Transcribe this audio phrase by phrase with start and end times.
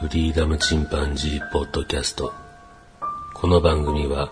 [0.00, 2.32] フリーダムチンパンジーポッドキャスト。
[3.34, 4.30] この番組は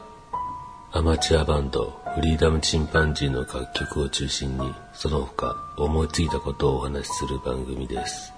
[0.92, 8.32] アマチュアバンドフリーダムチンパンジーの楽曲を中心にその他思いついたことをお話しする番組です。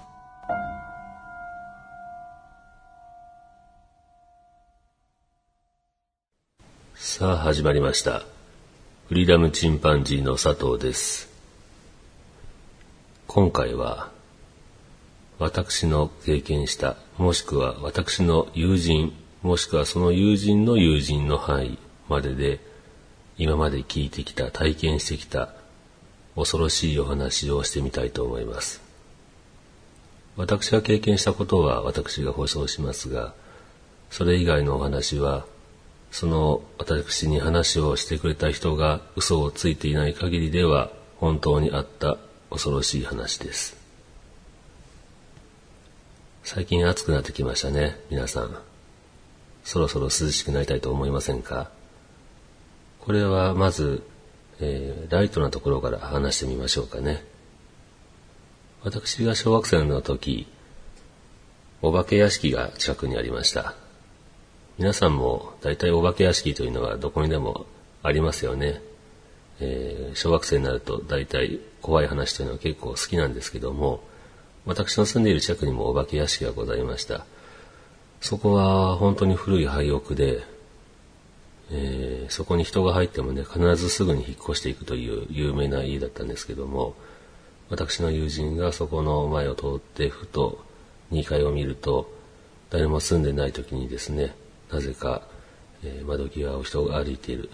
[6.95, 8.23] さあ始まりました。
[9.07, 11.29] フリーダムチンパンジーの佐藤です。
[13.27, 14.09] 今回は
[15.39, 21.77] 私の経験した、もしくは私の友人、もしくはその友人の友人の範囲
[22.09, 22.59] までで、
[23.37, 25.53] 今まで聞いてきた、体験してきた、
[26.35, 28.81] 恐ろしいお話をしてみたいと思います。
[30.35, 33.33] 私が経験したことは私が保証しますが、
[34.09, 35.45] それ以外のお話は、
[36.11, 42.17] その私に話をしてくれた人が嘘をついていない限りでは本当にあった
[42.49, 43.78] 恐ろしい話です。
[46.43, 48.57] 最近暑くなってきましたね、皆さん。
[49.63, 51.69] そろそろ涼しくなりたいと思いませんか？
[53.01, 54.03] これはまず、
[54.59, 57.23] えー、ライトなところから話してみましょうかね。
[58.83, 60.47] 私が小学生の時、
[61.81, 63.75] お化け屋敷が近くにありました。
[64.77, 67.65] 皆さんも大体お化け屋敷というのはどこにでも
[68.01, 68.81] ありますよね。
[69.59, 74.01] えー、小学生になると大体怖い話というのは結構好きなんですけども、
[74.65, 77.25] 私の住んでいる近くにもお化け屋敷がございました。
[78.21, 80.43] そこは本当に古い廃屋で、
[81.71, 86.95] えー、そこに人が入ってもね、必ずすぐに引っ越していくという有名な家だったんですけども、
[87.69, 90.63] 私の友人がそこの前を通ってふと
[91.11, 92.11] 2階を見ると、
[92.69, 94.35] 誰も住んでない時にですね、
[94.71, 95.21] なぜか、
[95.83, 97.49] え、窓際を人が歩いている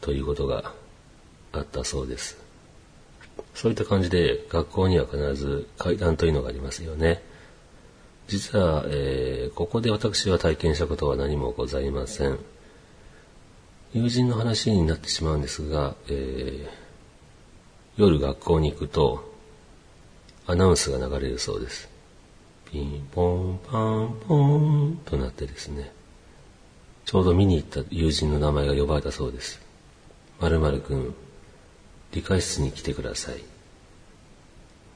[0.00, 0.72] ということが
[1.52, 2.47] あったそうです。
[3.60, 7.20] そういった感じで学校には必ず階段というのがありますよね。
[8.28, 12.38] 実は、えー、ここで私は体験したことは何もございません。
[13.92, 16.68] 友人の話になってしまうんですが、えー、
[17.96, 19.28] 夜学校に行くと
[20.46, 21.88] アナウンスが流れるそうです。
[22.70, 25.90] ピンポンパンポンとなってですね、
[27.04, 29.60] ちょうど見に行った友人の名前が呼ばれたそうです。
[30.38, 31.14] 〇〇くん、
[32.12, 33.42] 理科室に来てください。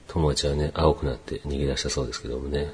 [0.08, 2.72] 友達はね、青くなって逃げ出したそうですけどもね、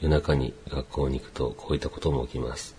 [0.00, 2.76] 夜中に学校に行くとこういったことも起きます。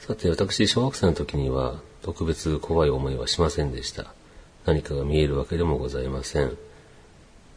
[0.00, 4.12] さて、私、小学生の時には特別怖い思いはしませんでした。
[4.64, 6.56] 何かが見えるわけでもございません。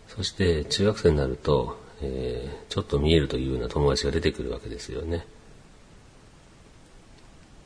[0.10, 5.26] そして、中学生になると、えー、ちょっと見えるというような友達が出てくるわけですよね。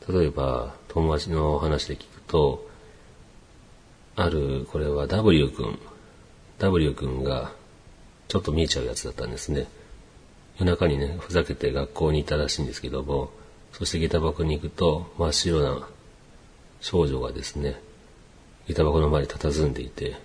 [0.08, 2.67] 例えば、友達の話で聞くと、
[4.18, 5.78] ある、これは W 君。
[6.58, 7.54] W 君が、
[8.28, 9.68] ちょっと見えちゃうやつだったんですね。
[10.58, 13.30] 夜中にね、ふざけて学校にいたらしいんですけども、
[13.74, 15.88] そして下駄箱に行くと、真っ白な
[16.82, 17.80] 少女がですね、
[18.68, 20.16] 下駄箱の前に佇んでいて、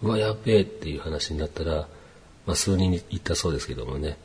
[0.00, 1.88] うわ、やっべえっていう話になったら、
[2.46, 4.16] まあ、数人に行ったそうですけどもね、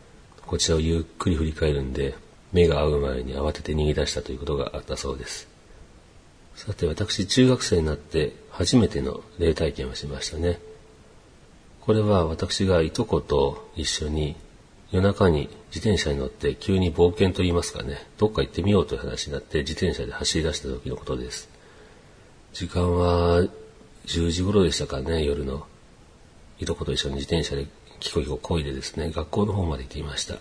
[0.45, 2.13] こちらをゆっくり振り返るんで、
[2.53, 5.46] 目が合う前に慌てて逃げ出したということがあったそうです。
[6.57, 10.59] さて私中学生になって初めての霊体験をしましたね。
[11.81, 14.35] これは私がいとこと一緒に
[14.91, 21.47] 夜中に自転車に乗って急に冒険と言いますかね、どっか行ってみようという話になって自転車で走り出した時のことです。
[22.53, 23.43] 時間は
[24.07, 25.67] 10時頃でしたかね、夜の。
[26.59, 27.67] いとこと一緒に自転車で
[27.99, 30.39] キコキコ漕いでですね、学校の方まで行っていました。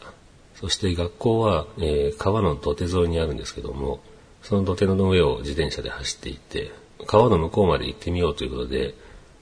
[0.54, 4.00] そして学校は、えー、川の土手沿いにあるんですけども、
[4.46, 6.70] その土手の上を自転車で走っていって、
[7.04, 8.94] 川の向こうまで行ってみようということで、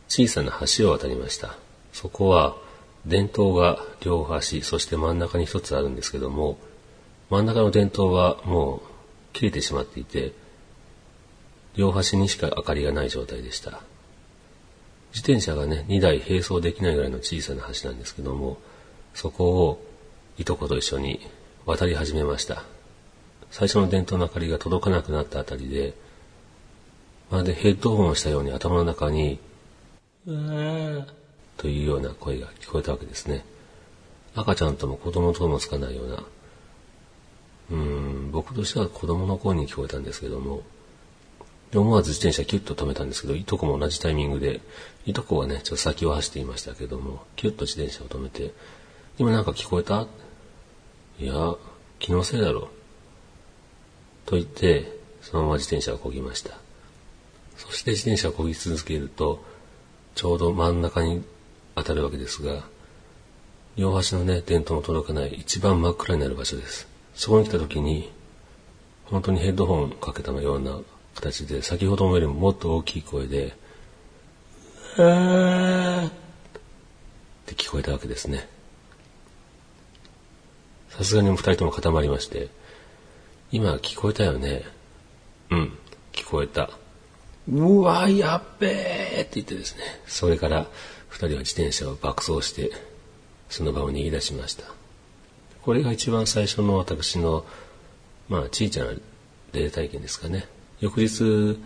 [0.09, 1.59] 小さな橋を渡りました。
[1.93, 2.57] そこは、
[3.05, 6.57] 伝統が両端、そして真ん中に一つあるんですけども、
[7.29, 8.81] 真ん中の伝統はもう
[9.35, 10.33] 切れてしまっていて、
[11.77, 13.83] 両端にしか明かりがない状態でした。
[15.13, 18.57] 自転車がね、2台並走できないぐらいの小さな橋なんですけども、
[19.13, 19.85] そこを
[20.39, 21.21] いとこと一緒に
[21.67, 22.65] 渡り始めました。
[23.57, 25.95] 最初の電灯の明かりが届かなくなったあたりで、
[27.31, 29.39] まるでヘッドホンをしたように頭の中に、
[30.27, 31.07] うわー
[31.57, 33.45] というような声が聞こえたわけですね。
[34.35, 36.25] 赤ちゃんとも子供ともつかないような、
[37.71, 40.63] うん、僕としては子供の声に聞こえたんですけども、
[41.73, 44.63] 思わず自転車キュッと止めたんですけど、いとこも同じタイミングで、
[45.07, 48.53] いとこはね、ちょっと先を走っていましたけども、キュッと自転車を止めて、
[49.17, 50.09] 今なんか聞こえた？
[51.21, 51.55] いや、
[52.01, 52.69] 気のせいだろう。
[54.27, 56.59] と言って、そのまま自転車を漕ぎました。
[57.57, 59.43] そして自転車を漕ぎ続けると、
[60.15, 61.25] ちょうど真ん中に
[61.75, 62.65] 当たるわけですが、
[63.77, 66.87] 両端のね、電灯の届かない一番真っ暗になる場所です。
[67.15, 68.13] そこに来た時に、
[69.07, 70.79] 本当にヘッドホンかけたのような
[71.15, 73.57] 形で、先ほどよりももっと大きい声で、
[74.97, 76.13] あーっ
[77.47, 78.49] て聞こえたわけですね。
[80.91, 82.49] さすがに二人とも固まりまして、
[83.55, 84.65] 今聞こえたよね。
[85.49, 85.79] うん、
[86.13, 86.71] 聞こえた。
[87.49, 90.67] うわ、やっべーって言ってですね、それから
[91.07, 92.73] 二人は自転車を爆走して、
[93.49, 94.65] その場を逃げ出しました。
[95.63, 97.45] これが一番最初の私の、
[98.29, 98.91] まあ、小さな
[99.53, 100.49] 霊体験ですかね。
[100.81, 101.57] 翌日、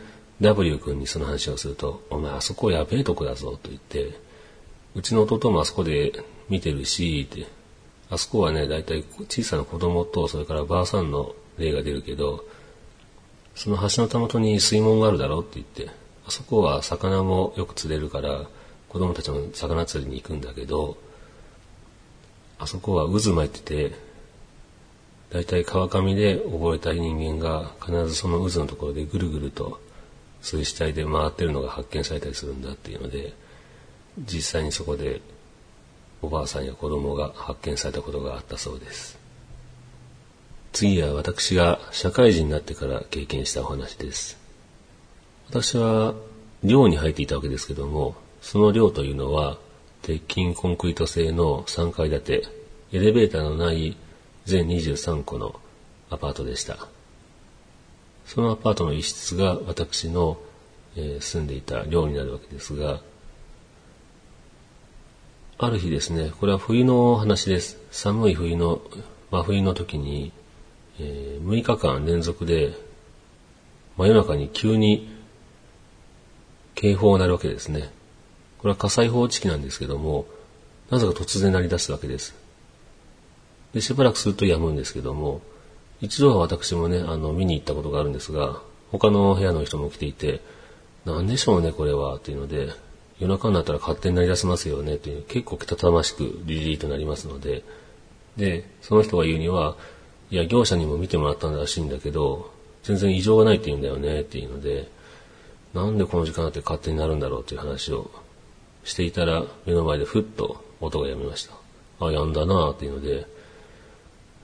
[0.43, 4.13] W 君にその話をすると、お前あそこやべえとこだぞと言って、
[4.95, 7.47] うちの弟もあそこで見てるし、って、
[8.11, 12.45] あそこはね、だいたい小さな子供と、それからばあさんの霊が出るけど、
[13.55, 15.91] その橋のたもとに水門があるだろうって言って、
[16.27, 18.47] あそこは魚もよく釣れるから、
[18.89, 20.97] 子供たちも魚釣りに行くんだけど、
[22.59, 23.95] あそこは渦巻いてて、
[25.31, 29.79] だいたい川上で溺れた人間が必ずその渦のところでぐるぐると
[30.41, 33.35] そういう死体で回ってるのが発見されたりするんだっていうので、
[34.19, 35.21] 実際にそこで
[36.23, 39.18] おばあさんや子供が発見されたことがあったそうです。
[40.73, 44.39] 次は私が社会人になってから経験したお話です。
[45.49, 46.15] 私は
[46.63, 49.59] 寮に入っていたわけですけども、その寮というのは
[50.03, 52.43] 鉄筋コンクリート製の3階建て、
[52.93, 53.97] エレベーターのない
[54.45, 55.61] 全23戸の
[56.11, 56.89] アパートでした。
[58.27, 60.39] そのアパートの一室が私の、
[60.97, 63.01] え、住んでいた寮になるわけですが、
[65.59, 67.79] ある日ですね、これは冬の話です。
[67.91, 68.81] 寒い冬の、
[69.31, 70.33] 真冬の時に、
[71.01, 72.73] えー、6日間連続で、
[73.97, 75.09] 真夜中に急に
[76.75, 77.91] 警報が鳴るわけですね。
[78.59, 80.27] これは火災報知器なんですけども、
[80.91, 82.35] なぜか突然鳴り出すわけです。
[83.75, 85.43] で、しばらくすると止むんですけども、
[86.01, 90.41] 一度は私もね、あの、見に行ったことがあるんですが、他の部屋の人も来ていて、
[91.05, 92.71] なんでしょうね、これは、っていうので、
[93.19, 97.65] 夜中になったら勝手に鳴り出せますよね、っていう、結構けたたましくリリーとなりますので、
[98.37, 99.77] で、その人が言うには、
[100.31, 102.51] いや、業者にも見てもらったらしいんだけど、
[102.83, 104.89] 全然異常がないって言うんだよね、っていうので、
[105.75, 108.11] なんでこの時間だって勝手になるんだろうっていう話を
[108.85, 111.55] していたら、目の前でふっと音が止みました。
[112.07, 113.27] あ、やんだなっていうので、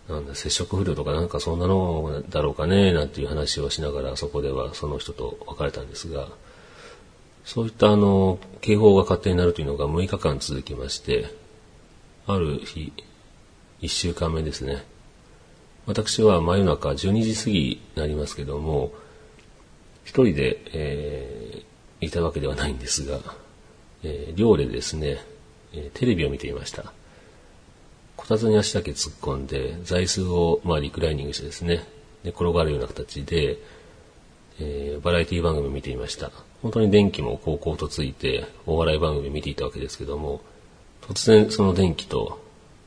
[0.08, 6.28] なんだ、接触不良とかなんかそんなのだろうかね、なんていう話をしながら、そこではその人と別れたんですが、
[7.44, 11.26] そういったあの、警報が勝手になるというのが6日間続きまして、
[12.26, 12.92] ある日、
[13.80, 14.84] 1週間目ですね。
[15.86, 18.92] 私は真夜中12時過ぎになりますけども、
[20.04, 23.20] 一人で、えー、いたわけではないんですが、
[24.02, 25.18] えー、寮でですね、
[25.72, 26.92] えー、テレビを見ていました。
[28.16, 31.84] こたつに足だけ突っ込んで、座椅子を、まあ、リクライニングしてですね、
[32.22, 33.58] で転がるような形で、
[34.60, 36.30] えー、バラエティ番組を見ていました。
[36.62, 40.40] 本当に電気も高校とついて、お笑い番組を見ていたわけですけども、
[41.02, 42.40] 突然その電気と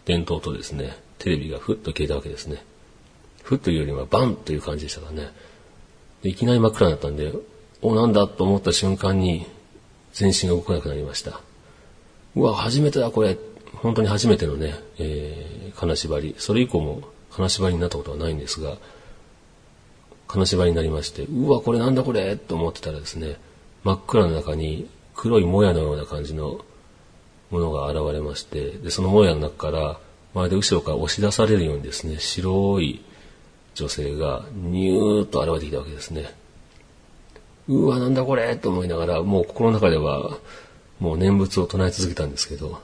[0.06, 2.64] 電灯とですね、テレビがふっと消えたわけですね。
[3.48, 5.32] ふというよりはバンという感じでしたからね。
[6.22, 7.32] いきなり真っ暗になったんで、
[7.82, 9.48] お、なんだと思った瞬間に、
[10.12, 11.40] 全身が動かなくなりました。
[12.36, 13.38] うわ、初めてだ、これ。
[13.76, 16.36] 本当に初めてのね、えー、金縛り。
[16.38, 18.76] それ以降も金縛りになったことはないんですが、
[20.28, 23.38] 金縛りになりまして、うわ、これなんだこれと思ってたらですね、
[23.86, 26.66] 真っ暗の中に黒いもやのような感じの
[27.50, 30.00] ものが現れまして、で、そのもやの中から、
[30.34, 33.06] まるで後ろから押し出されるようにですね、白い
[33.78, 36.34] 女性がニューッと現れてきたわけですね。
[37.68, 40.40] うわ、なんだこれと思いながら、もう心の中では、
[41.00, 42.82] もう念仏を唱え続けたんですけど、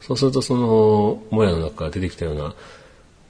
[0.00, 2.56] そうするとその、もやの中から出てきたような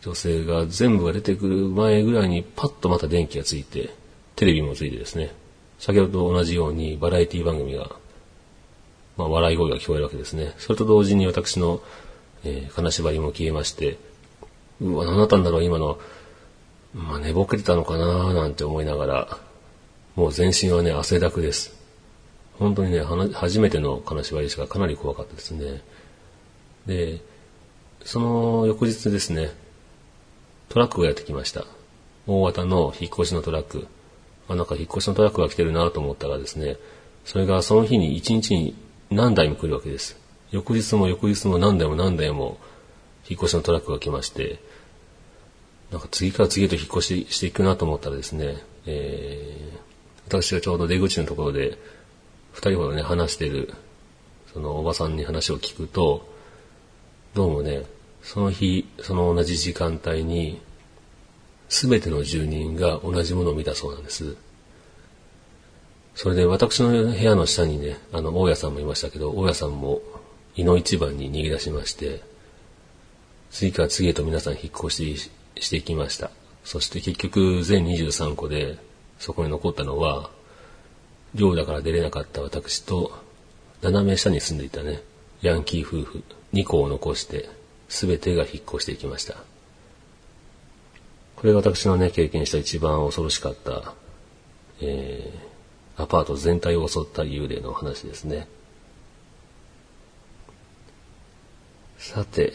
[0.01, 3.91] 女性が全部が出てくる前ぐらいにパッとまた電気がついて、
[4.35, 5.35] テレビもついてですね、
[5.79, 7.91] 先ほどと同じようにバラエティ番組が、
[9.19, 10.55] まあ笑い声が聞こえるわけですね。
[10.57, 11.83] それと同時に私の、
[12.45, 13.99] えー、金縛りも消えまして、
[14.81, 15.99] うわ、何だったんだろう、今の、
[16.95, 19.39] まあ寝ぼけてたのかななんて思いながら、
[20.15, 21.75] もう全身はね、汗だくです。
[22.59, 25.83] 本当にね、初めての金縛りしかかなり怖かったですね。
[26.87, 27.21] で、
[28.05, 29.53] その翌日ですね、
[30.69, 31.65] トラックがやってきました。
[32.27, 33.87] 大型の引っ越しのトラック。
[34.49, 36.77] あ、なんか引っ越しのトラックが来てるなと思ったらですね、
[37.25, 38.75] それがその日に一日に
[39.11, 40.17] 何台も来るわけです。
[40.51, 42.59] 翌日も翌日も何台も何台も
[43.29, 44.61] 引っ越しのトラックが来まして、
[45.93, 48.57] なんか次から次へと引っ越ししていくなと思ったらですね、
[48.87, 49.79] えー、
[50.27, 51.77] 私がちょうど出口のところで、
[52.53, 53.75] 二人ほどね、話してる、
[54.55, 56.27] そのおばさんに話を聞くと、
[57.35, 57.85] どうもね、
[58.23, 60.63] その日、その同じ時間帯に、
[61.69, 64.37] すべての住人が同じものを見たそうなんです。
[66.15, 70.01] それで私の部屋の下にね、あの、大家さんもいましたけど、大家さんも
[70.57, 72.23] 井の一番に逃げ出しまして、
[73.51, 76.31] 次から次へと皆さん引っ越ししていきました。
[76.65, 78.79] そして結局全23個で
[79.19, 80.31] そこに残ったのは、
[81.35, 83.13] 寮だから出れなかった私と、
[83.81, 85.03] 斜め下に住んでいたね、
[85.41, 87.49] ヤンキー夫婦2個を残して、
[87.89, 89.37] 全てが引っ越していきました。
[91.37, 93.95] これが私のね、経験した一番恐ろしかった、
[94.81, 98.47] えー、アパート全体を襲った幽霊の話ですね。
[101.99, 102.53] さて、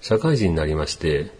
[0.00, 1.30] 社会人になりまして、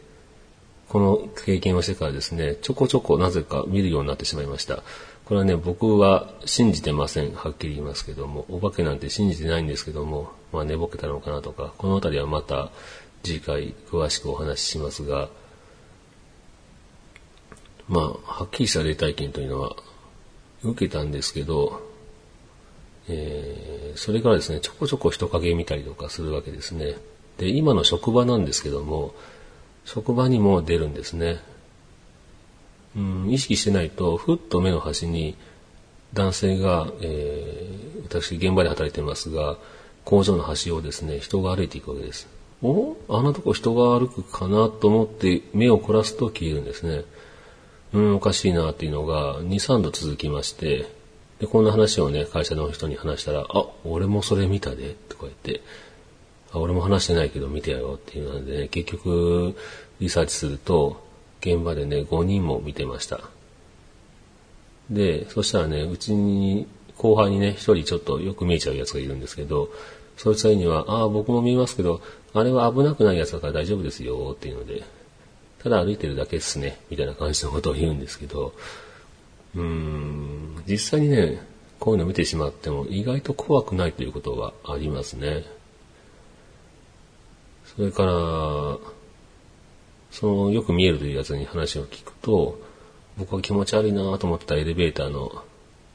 [0.95, 4.85] この経験をしてからですね、ちょこちょこなぜか見るようになってしまいました。
[5.25, 7.35] これはね、僕は信じてません。
[7.35, 12.71] はっきり言いますけども、お化けなんて信じてないんですけども、まあ寝ぼけたのかなとか、この辺りはまた
[13.25, 15.31] 次回詳しくお話ししますが、
[17.89, 19.75] まあ、はっきりした霊体験というのは
[20.63, 21.83] 受けたんですけど、
[23.09, 26.95] えー、それからですね、ちょこちょこ人影見たりとかするわけですね。
[27.39, 29.13] で、今の職場なんですけども、
[29.85, 31.41] 職場にも出るんですね。
[32.97, 35.37] うん、意識してないと、ふっと目の端に
[36.13, 39.57] 男性が、えー、私現場で働いてますが、
[40.05, 42.29] 工場の端をですね、人が歩いていくわけです。
[42.63, 47.05] おあんなとこ人が歩くかなと思って目を凝らすと消えるんですね。
[47.93, 50.87] うん、おかしいなっていうのが2、3度続きまして、
[51.41, 55.61] で、こんな話をね、会社の人に話したら、あ、俺もそれ見たで、とか言って、
[56.59, 59.55] 俺も話してないけど見てやろうっていうのでね、結局、
[60.01, 61.03] リサーチすると、
[61.41, 63.21] 現場でね、5人も見てました。
[64.91, 69.71] で、そしたらね、うちに、後輩にね、1人ちょっとよく見えちゃうやつがいるんですけど、
[70.17, 72.01] そいつには、ああ、僕も見えますけど、
[72.33, 74.83] あれは危なくないやつだから大丈夫ですよ、っていうので、
[75.63, 78.53] ただ歩いてるだけっすね、みたいな感じのことを言うんですけど、
[79.57, 81.41] うーん、実際にね、
[81.81, 85.45] こういうの見てしまっても意外と怖くないということはありますね。
[87.77, 88.13] それから、
[90.11, 92.61] そのよく見えるというやつに話を聞くと、
[93.19, 95.45] 僕は気持ち悪いなと思ってたエレベーターの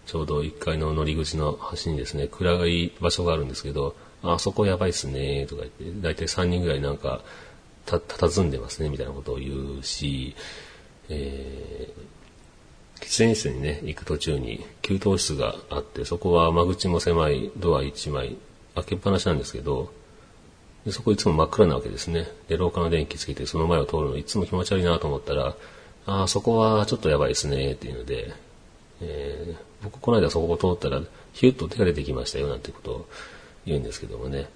[0.06, 7.22] ちょうど1階の乗り口の端にですね、暗い場所があるんですけど、あそこやばいっすねとか言って、だいたい3人ぐらいなんか、
[7.86, 10.36] た、佇んでますねみたいなことを言うし、
[11.10, 18.38] えー、喫煙室にね、行く途中に給湯室があって、そこは間口も狭いドア1枚
[18.76, 19.92] 開けっぱなしなんですけど、
[20.86, 22.28] でそこいつも真っ暗なわけですね。
[22.48, 25.56] で、廊下の電気つけてその前を通るのいつも気持ち悪いなと思ったら、
[26.06, 28.34] ああ、そこはちょっとやばいですね、っていうので、
[29.02, 31.02] えー、僕この間そこを通ったら、
[31.34, 33.06] ヒュッと手が出てきましたよ、なんてことを
[33.66, 34.50] 言うんですけどもね。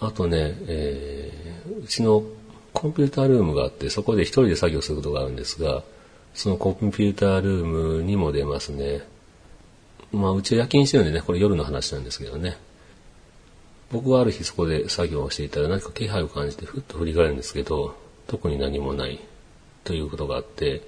[0.00, 2.22] あとね、えー、うちの
[2.72, 5.82] コンピュータールームがあって、そこで一人で作業することがあるんですが、
[6.34, 9.02] そのコンピュータールームにも出ますね。
[10.12, 12.58] まあ、うちは夜勤してるんでね、これ夜の話なんですけどね。
[13.90, 17.94] 僕はある日そこで作業をしていたら何か気配を感じてふっと振り返るんですけど、
[18.26, 19.20] 特に何もない
[19.84, 20.82] ということがあって、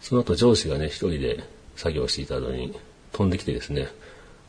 [0.00, 1.44] その後上司がね、一人で
[1.76, 2.74] 作業していたのに
[3.12, 3.88] 飛んできてですね、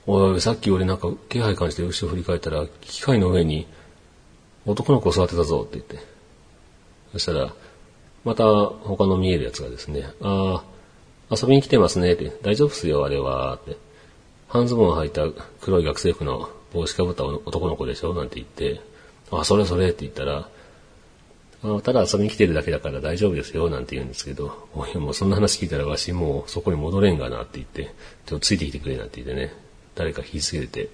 [0.07, 3.67] おい、さっき俺なんか気配感じて後ろ振り返ったら、機械の上に
[4.65, 5.97] 男の子座ってたぞって言って。
[7.11, 7.53] そしたら、
[8.23, 10.63] また他の見えるやつがですね、あ
[11.29, 13.77] あ、遊びに来てますねって、大丈夫っすよ、あれは、って。
[14.47, 15.27] 半ズボンを履いた
[15.61, 18.81] 黒い学生服の帽子かぶった男の子でしょなんて言って、
[19.31, 20.49] あ、それそれって言ったら、
[21.61, 27.93] あただ遊びに来てるだけだから大丈夫ですよなんて言うんですけど、おい、もうそんな話聞いたらわしもうそこに戻れんがなって言って、
[28.25, 29.53] ちょっとついてきてくれなんて言ってね、
[29.95, 30.89] 誰か引きつけて、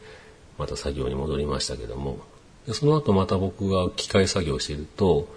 [0.58, 2.20] また作業に戻りましたけども、
[2.65, 5.27] でその後また僕が機械作業していると、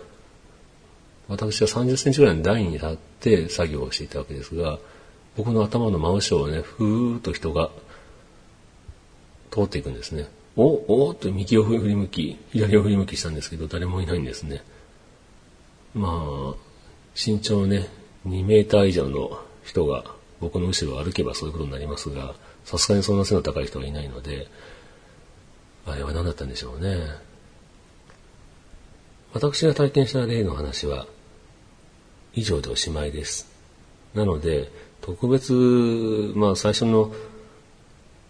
[1.28, 4.78] 私は30センチぐらいの台に立って作業をしていたわけですが、
[5.36, 7.70] 僕の頭の真後ろをね、ふーっと人が
[9.58, 10.28] 通っていくんですね。
[10.56, 14.62] おおっと右を振り向き、左を振り向きしたんですけど、誰もいないんですね。
[15.94, 16.54] まあ、
[17.14, 17.88] 身長ね、
[18.26, 20.04] 2メーター以上の人が
[20.40, 22.34] 僕の後ろを歩けばそういうことになりますが、
[22.64, 24.48] さすがにそんな背の高い人はいないので、
[25.86, 26.98] あれは何だったんでしょうね。
[29.32, 31.06] 私が体験した例の話は、
[32.34, 33.48] 以上でおしまいです。
[34.14, 35.52] なので、特別、
[36.34, 37.12] まあ最初の、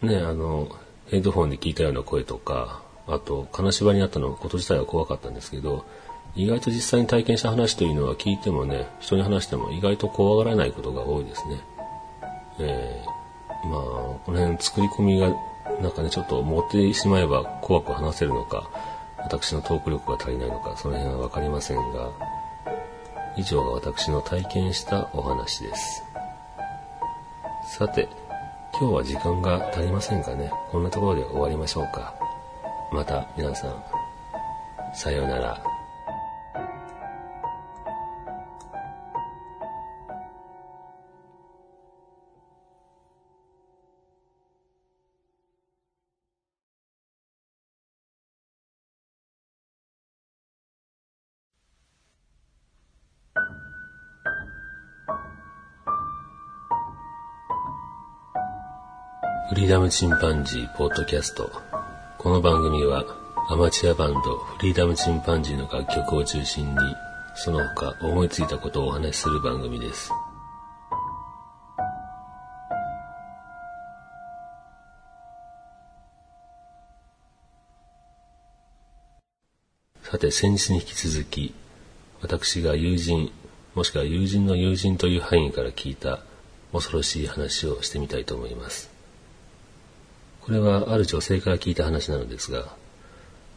[0.03, 0.78] ね、あの、
[1.11, 5.85] ヘッドホンで聞いたような声とか、あと、金縛りにあったのこと自体は怖かったんですけど、
[6.37, 11.61] 意外と実際に体験した話というのは聞いてもね、人に話しても意外と怖がらないことが多いですね。
[12.61, 13.81] えー、まあ、
[14.25, 15.35] この辺作り込みが
[15.81, 18.69] なんかね、ちょっと持ってしまえば怖く話せるのか、
[19.19, 22.11] 私のトーク力が足りないのか、その辺はわかりませんが、
[23.37, 26.03] 以上が私の体験したお話です。
[27.65, 28.09] さて、
[28.81, 30.53] 今日は時間が足りませんかね。
[30.71, 32.15] こんなところで終わりましょうか。
[32.93, 33.85] また皆さん、
[34.95, 35.68] さようなら。
[59.81, 61.51] ムチンパンジーポッドキャスト。
[62.19, 63.05] この番組は
[63.49, 66.77] アマチュアバンドフリーダムチンパンジーの楽曲を中心に
[67.37, 70.11] その他思いついたことをお話しする番組です。
[80.03, 81.55] さて先日に引き続き
[82.21, 83.31] 私が友人
[83.77, 86.19] もしくは友人の友人という範囲から聞いた
[86.73, 88.98] 恐ろしい話をしてみたいと思います。
[90.49, 92.75] これはある女性から聞いた話なのですが、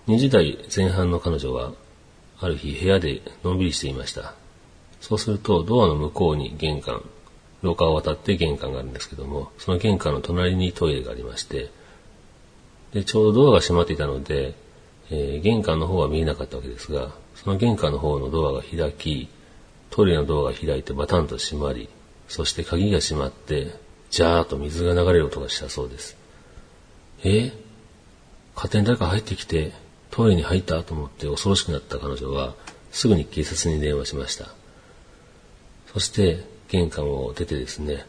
[0.09, 1.71] 20代前半の彼女は、
[2.41, 4.33] ある日部屋でのんびりしていました。
[4.99, 7.01] そうするとドアの向こうに玄関、
[7.61, 11.69] 廊下を渡って玄関があるんですけども、その玄関の隣にトイレがありまして、
[12.91, 14.53] で、ちょうどドアが閉まっていたので、
[15.09, 19.29] えー、玄関の方は見えなかったわけですが、その玄関の方のドアが開き、
[19.91, 21.87] トイレのドアが開いてバタンと閉まり、
[22.27, 23.79] そして鍵が閉まって、
[24.09, 26.19] ジャーッと水が流れる音がしたそうです。
[27.23, 27.51] え？
[28.55, 29.71] 勝手に誰か入ってきて
[30.09, 32.53] トイレに入ったと思って恐ろしくなった彼女は
[32.91, 34.49] すぐに警察に電話しました。
[35.93, 38.05] そして玄関を出てですね、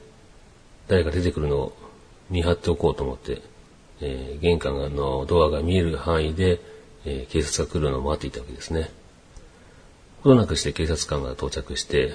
[0.88, 1.77] 誰か出てくるのを
[2.31, 3.40] 見張っておこうと思って、
[4.01, 6.61] えー、玄関のドアが見える範囲で、
[7.05, 8.90] えー、警察が来るのを待っていたわけですね。
[10.22, 12.14] ほどなくして警察官が到着して、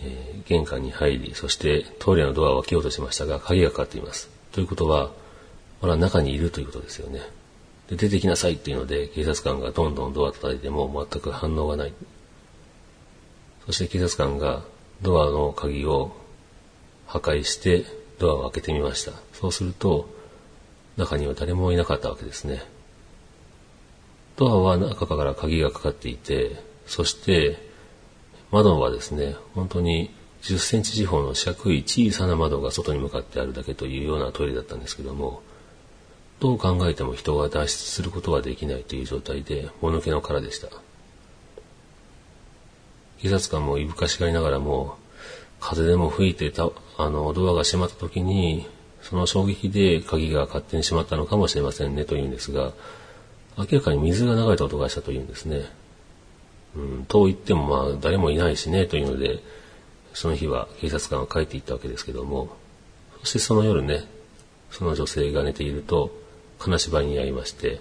[0.00, 4.30] えー、玄関に入り、そしてトイレのドアを開けようとしましたが、鍵がかかっています。
[4.52, 5.10] ということは、
[5.82, 7.20] ほら、中にいるということですよね。
[7.88, 11.92] で、出てきなさいっていうので、警察官がどんどんドア叩いても全く反応がない。
[13.66, 14.62] そして警察官が
[15.02, 16.16] ドアの鍵を
[17.06, 17.84] 破壊して
[18.20, 19.12] ドアを開けてみました。
[19.32, 20.08] そうすると、
[20.96, 22.62] 中には誰もいなかったわけですね。
[24.36, 27.58] ドアは中から鍵がかかっていて、そして
[28.52, 35.42] 窓はですね、本当に10センチ四方の四角い小さな窓が外に向かってあるだけというようなトイレだったんですけども、
[36.42, 40.66] どう考えても人が脱出することはできないという状態で、もぬけの殻でした。
[43.20, 44.96] 警察官もいぶかしがりながらも、
[45.60, 48.66] 風でも吹いてた、あの、ドアが閉まった時に、
[49.02, 52.72] その衝撃で鍵が勝手に閉まったのかもしれませんねと言うんですが、
[53.56, 55.66] 明らかに水が流れた音がしたというんですね。
[56.74, 59.38] うん、と言ってもまあ誰もいないしねというので、
[60.12, 62.56] その日は警察官は帰っていったわけですけども、
[63.20, 64.06] そしてその夜ね、
[64.72, 66.20] その女性が寝ていると、
[66.62, 67.80] 金縛りにありまして、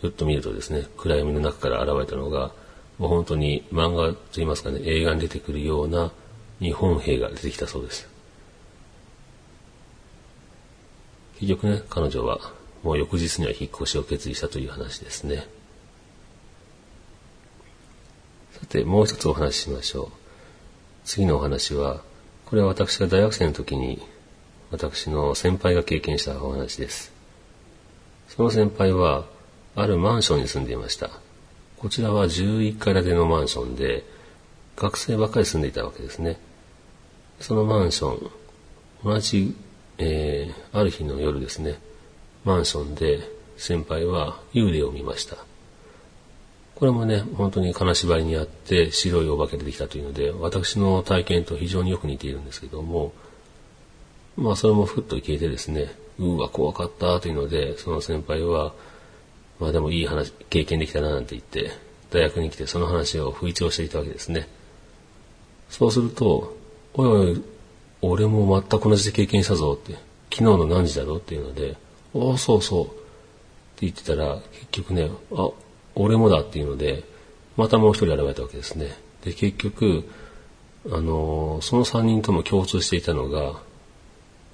[0.00, 2.52] ふっと見るとですね、暗闇の中から現れたのが、
[2.98, 6.10] もう本当に漫画といいますかね、映画に出てくるような
[6.60, 8.08] 日本兵が出てきたそうです。
[11.40, 15.46] 結局ね、彼女はもう翌日には引っ越しを決意したという話ですね。
[18.52, 20.08] さて、もう一つお話ししましょう。
[21.04, 22.02] 次のお話は、
[22.46, 24.00] これは私が大学生の時に、
[24.70, 27.13] 私の先輩が経験したお話です。
[28.36, 29.26] その先輩は、
[29.76, 31.10] あるマンションに住んでいました。
[31.78, 34.04] こちらは11階建てのマンションで、
[34.76, 36.38] 学生ばっかり住んでいたわけですね。
[37.40, 38.30] そのマンション、
[39.04, 39.54] 同じ、
[39.98, 41.78] えー、ある日の夜ですね、
[42.44, 43.20] マンションで
[43.56, 45.36] 先輩は幽霊を見ました。
[46.74, 53.12] これもね、本当に金縛りにあって白いお化け出てきたというので、私の体験と非常によく似ているんですけども、
[54.36, 58.72] まあそれもふっと消えてですね、うわ、怖かったというので、その先輩は、
[59.58, 61.70] まあでもいい話、経験できたななんて言って、
[62.10, 64.48] 大学に来てその話を吹聴していたわけですね。
[65.68, 66.56] そうすると、
[66.94, 67.42] おいおい、
[68.02, 69.94] 俺も全く同じで経験したぞって、
[70.32, 71.76] 昨日の何時だろうっていうので、
[72.14, 72.84] ああ、そうそう。
[72.86, 72.94] って
[73.80, 75.50] 言ってたら、結局ね、あ、
[75.96, 77.02] 俺もだっていうので、
[77.56, 78.96] またもう一人現れたわけですね。
[79.24, 80.04] で、結局、
[80.86, 83.60] あのー、その三人とも共通していたのが、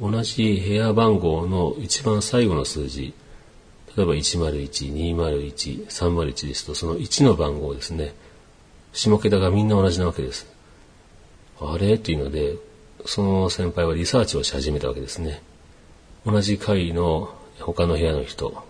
[0.00, 3.12] 同じ部屋番号の一番最後の数字、
[3.96, 8.14] 例えば101、201、301ですと、その1の番号ですね。
[8.92, 10.46] 下桁がみんな同じなわけです。
[11.60, 11.94] あれ？
[11.94, 12.56] っていうので、
[13.04, 15.42] その先輩はリサーチをし始めたわけですね。
[16.24, 18.64] 同じ階の他の部屋の人、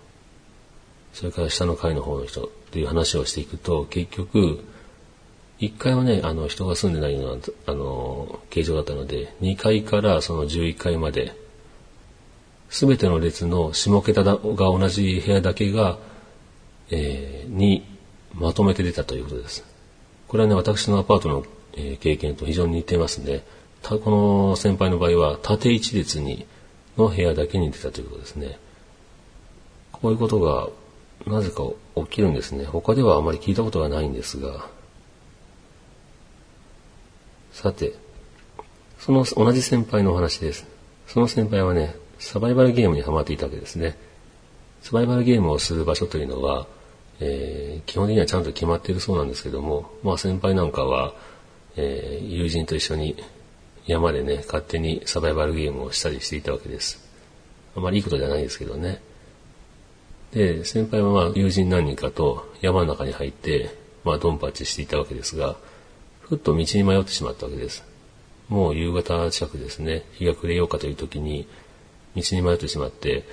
[1.12, 4.64] それから下の階の方の人っていう話をしていくと、結局、
[5.60, 11.34] 1階はね、あの、人が住んでないような、あの、形状だったので、2階からその11階まで、
[12.70, 15.98] すべての列の下桁が同じ部屋だけが、
[16.90, 17.84] えー、に
[18.34, 19.64] まとめて出たということです。
[20.28, 21.44] これはね、私のアパートの、
[21.74, 23.42] えー、経験と非常に似てますね。
[23.82, 26.46] たこの先輩の場合は、縦一列に、
[26.96, 28.58] の部屋だけに出たということですね。
[29.92, 30.68] こういうことが、
[31.26, 31.64] なぜか
[31.96, 32.64] 起きるんですね。
[32.64, 34.79] 他ではあまり聞いたことがないんですが。
[37.52, 37.94] さて、
[38.98, 40.66] その同じ先輩のお話です。
[41.06, 43.96] その先輩はね、サバイバルゲームにハマっていたわけですね。
[44.82, 46.66] サバイバルゲームをする場所というのは、
[47.18, 51.14] えー、基本的にはちゃんと決まっているそうなんですけども、まあ先輩なんかは、
[51.76, 53.16] えー、友人と一緒に
[53.86, 57.02] 山でね、勝手にサバイバルゲームをしたりしていたわけです。
[57.76, 59.00] あまりいいことじゃないですけどね。
[60.32, 65.56] で、先輩はまあ友人何人かと山の中に入って、まあドンパチしていたわけですが、
[66.30, 67.84] ふっと道に迷ってしまったわけです。
[68.48, 71.48] もう夕方近くですね、日が暮れようかという時に、
[72.14, 73.24] 道に迷ってしまって、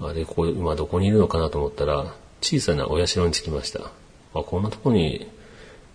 [0.00, 3.90] あれ、ここ、今どこにいるのかなと思ったら、小さなお社に着きました。
[4.32, 5.28] あ、こんなとこに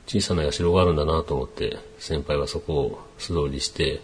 [0.05, 4.01] 小さな社があるんだなと思って、先輩はそこを素通りして、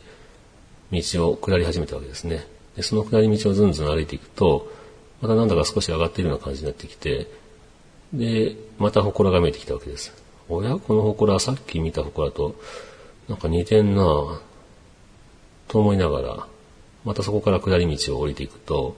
[0.91, 2.47] 道を下り始めたわけですね。
[2.75, 4.71] で、その下り道をずんずん歩いていくと、
[5.21, 7.27] またなんだか少し上がっているような感じになってきて、
[8.11, 10.28] で、また祠が見えてきたわけです。
[10.49, 12.55] おやこの祠はさっき見た祠と、
[13.27, 14.39] なんか似てんなぁ、
[15.67, 16.47] と思いながら、
[17.05, 18.97] またそこから下り道を降りていくと、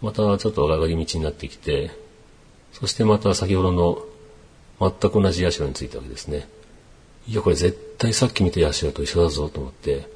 [0.00, 1.90] またちょっと上がり道になってきて、
[2.72, 4.02] そしてまた先ほどの
[4.80, 6.48] 全く同じ社に着いたわけですね。
[7.28, 10.08] いや、これ絶対さっき見た社と一緒だぞと思って、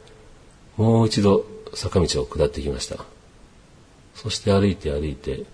[0.79, 1.45] もう一度
[1.75, 3.05] 坂道を下ってきました。
[4.15, 5.45] そして歩いて歩いて、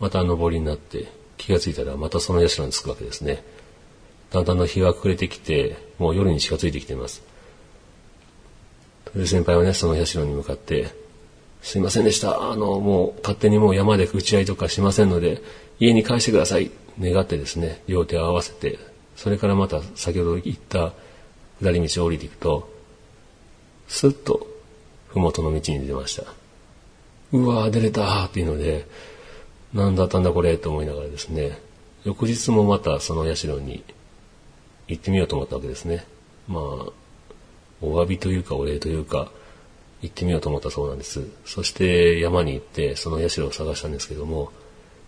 [0.00, 3.44] また上りになって、気がついたらまたその社に着くわけですね。
[4.34, 7.22] だんだんの日が暮れてきて、もう夜に近づいてきています。
[9.06, 10.92] それで先輩はね、その社に向かって、
[11.62, 12.50] すいませんでした。
[12.50, 15.40] あの、もう勝手にもう山で打ち合いとかしませんので、
[15.78, 16.72] 家に帰してください。
[17.00, 18.80] 願ってですね、両手を合わせて、
[19.14, 20.92] それからまた先ほど言った
[21.62, 22.68] 下り道を降りていくと、
[23.86, 24.48] スッと
[25.10, 26.24] 麓の道に出ました。
[27.30, 28.88] うわー出れたっていうので、
[29.72, 31.56] なんだったんだこれと思いながらですね、
[32.04, 33.84] 翌日もまたその社に
[34.88, 36.04] 行ってみようと思ったわけですね。
[36.48, 36.62] まあ、
[37.80, 39.30] お詫びというかお礼というか、
[40.02, 41.26] 行ってみようと思ったそうなんです。
[41.46, 44.52] そして山に行ってその社を探したんですけども、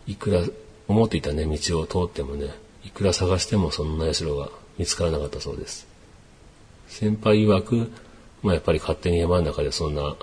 [0.07, 0.41] いくら
[0.89, 5.87] 思っていたね、道を通ってもね、いくら探してもそんな社が見つからなかったそうです。
[6.89, 7.91] 先輩曰く、
[8.43, 10.17] まあやっぱり勝手に山の中でそんな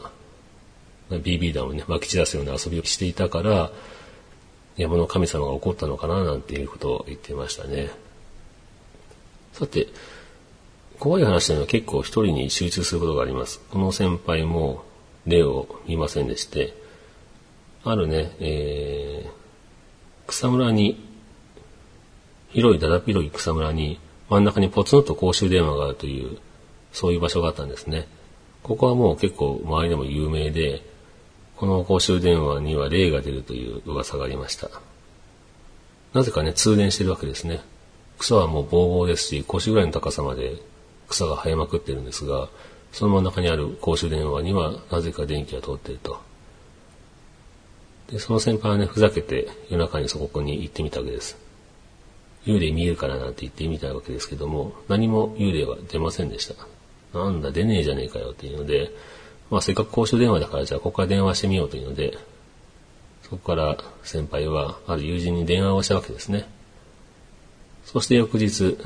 [1.12, 3.72] BB 弾をね、撒き散らすような遊びをしていたから、
[4.78, 7.92] 山の神様が怒ったのかななんていうことを言ってましたね。
[9.54, 9.88] さて、
[11.00, 13.62] 怖い話というのは結構一人に集中することがあります。
[13.72, 14.84] この先輩も
[15.28, 16.74] 例を見ませんでして、
[17.84, 21.00] あるね、えー、草むらに、
[22.50, 26.40] 広いだだ広い草むらに真ん中にポツンと公衆電話があるという、
[26.92, 28.08] そういう場所があったんですね。
[28.64, 30.82] ここはもう結構周りでも有名で、
[31.58, 34.70] この公衆電話には霊が出るという噂がありました。
[36.14, 37.62] なぜかね、通電してるわけですね。
[38.18, 40.56] 草はもうボーボーですし、腰ぐらいの高さまで
[41.10, 42.50] 草が生えまくってるんですが、
[42.92, 46.22] その真ん中にある公衆電話にはなぜか電気が通っていると。
[48.12, 51.38] で、その先輩はね、ふざけて夜中にそこに行ってみたわけです。
[52.46, 56.56] 幽霊見えるからなんて言ってみたわけですけども、何も幽霊は出ませんでした。
[57.18, 58.92] なんだ、出ねえじゃねえかよっていうので、
[59.50, 62.18] まあせっかく公衆電話だからじゃあここから電話してみようというので、
[63.24, 66.48] そこから先輩はある友人に電話をしたわけですね。
[67.86, 68.78] そして翌日、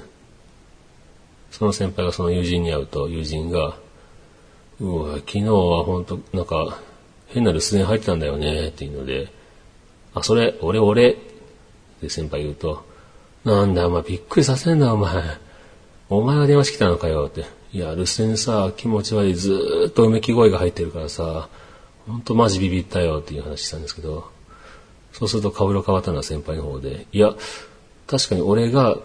[1.51, 3.77] その先輩がその友人に会うと、友人が、
[4.79, 6.79] うわ、昨日は本当なんか、
[7.27, 9.31] 変な留守電入ってたんだよね、っていうので、
[10.13, 11.15] あ、それ、俺、俺、っ
[12.01, 12.86] て先輩言うと、
[13.43, 15.23] なんだ、お前びっくりさせんな、お前。
[16.10, 17.45] お前が電話してきたのかよ、って。
[17.73, 21.49] いや、留守電さ、気持ち悪い、ずーっとうめき声が入ってるからさ、
[22.07, 24.29] ほんとマジビビったよ、っていう話したんですけど、
[25.12, 27.36] そうすると顔色変わったのは先輩の方で、いや、
[28.07, 28.97] 確かに俺が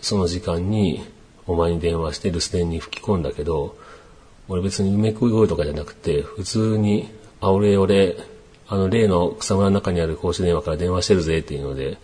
[0.00, 1.04] その時間に
[1.46, 3.76] お前に電話して留守電に吹き込んだけど、
[4.48, 7.08] 俺別にめくい声とかじゃなくて、普通に、
[7.40, 8.16] あ、俺、俺、
[8.68, 11.98] あの例の草むらの中にある公衆電話から電話してるぜっていうので、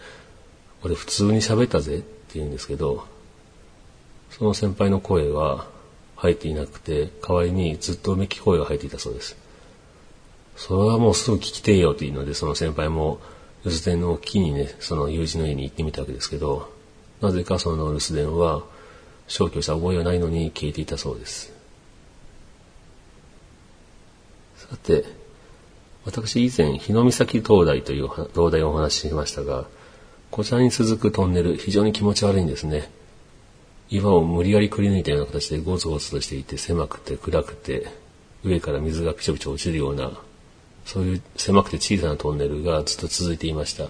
[0.82, 3.06] 俺普通に喋ったぜって言うんですけど、
[4.30, 5.66] その先輩の声は
[6.16, 9.36] 入っていなくて、代わりにずっとうめき声が入っていたそうです。
[10.56, 13.20] それはもうすぐ聞きてえよっていうので、その先輩も
[13.68, 16.72] 留守電を機にね、その友人の家に行ってみたわけですけど、
[17.20, 18.62] なぜかその留守電は
[19.26, 21.52] 消去した覚えはないのに消えていたそうです。
[24.56, 25.04] さて、
[26.04, 29.66] 私以前、日の岬灯台という灯台をお話ししましたが、
[30.30, 32.90] こちらに続くトンネル、非常に気持ち悪いんですね。
[33.90, 37.86] 岩を無理やりくり抜いたような形でゴツゴツとしていて狭くて暗くて
[38.44, 40.12] 上から水がピチョピチョ落ちるような
[40.88, 43.88] そういう狭くて小さなトンネルがずっと続いていました。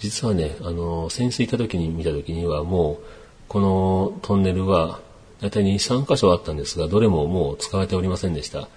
[0.00, 3.04] 実はねあの潜水行った時に見た時にはもう
[3.48, 5.00] このトンネルは
[5.40, 8.68] 大体2、3箇所あったんですがどれももう使われておりませんでした。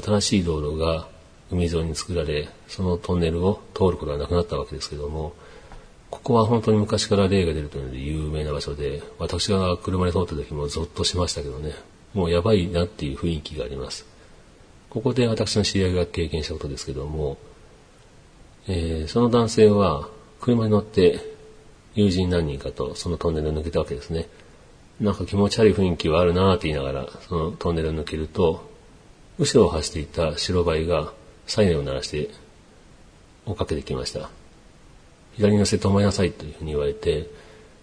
[0.00, 1.08] 新しい道路が
[1.50, 5.34] 海沿いに作られそのトンネルを通ることはなくなったわけですけども
[6.12, 11.72] ここは本当に昔から霊が出るというので有名な場所で、私が車で通った時もゾッとしましたけどね、
[12.12, 14.11] もうやばいなっていう雰囲気があります。
[14.92, 17.38] ここで私の知り合いが経験したことですけども、
[18.68, 20.06] えー、その男性は
[20.38, 21.18] 車に乗って
[21.94, 24.28] 友人何人かとそのトンネルを抜けたわけですね。
[25.00, 28.70] なんか気持ち悪い雰囲気はあるなぁと言いながらそのトンネルを抜けると、
[29.38, 31.14] 後ろを走っていた白バイが
[31.46, 32.28] サイレンを鳴らして
[33.46, 34.28] 追っかけてきました。
[35.36, 37.30] 左に寄せて止まりなさいというふうに言われて、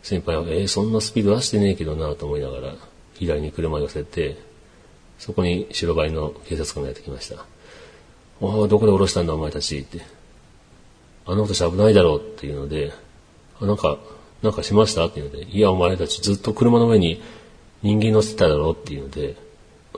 [0.04, 2.76] 先輩は、えー、そんなスピード出してねえけどなぁと思いながら、
[3.16, 4.38] 左に車を寄せて、
[5.20, 7.46] そこに白バイの警察官がやってきました。
[8.42, 10.02] おどこで降ろしたんだお前たちって。
[11.26, 12.92] あの私危ないだろうっていうので、
[13.62, 14.00] あなんか、
[14.42, 15.06] なんかしました？
[15.06, 17.22] っていうので、いやお前たちずっと車の上に
[17.84, 19.36] 人間乗せてただろうっていうので、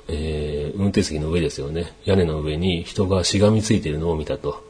[0.08, 1.94] えー、運転席の上ですよね。
[2.04, 4.64] 屋根の上に人がしがみついているのを見たと。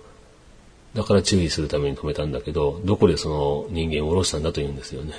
[0.94, 5.14] だから注意するために止めたんだけど、どこでその人間を降ろしたんだと言うんですよね。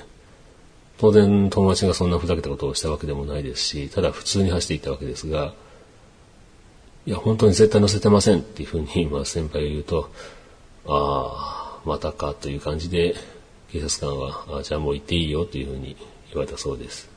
[0.99, 5.55] 当然友達がそんなふざけたことをしたわけでもないですし、ただ普通に走っていったわけですが、
[7.05, 10.11] いや、本当に絶対乗せてませんっていうふうに今先輩が言うと、
[10.87, 13.15] ああ、またかという感じで、
[13.73, 15.97] 警察官は、あじゃあもう行っていいよというふうに
[16.29, 17.11] 言われたそうです。